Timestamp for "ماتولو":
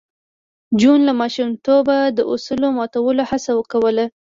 2.77-3.23